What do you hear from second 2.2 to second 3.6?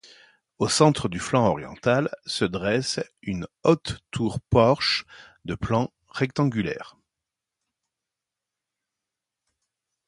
se dresse une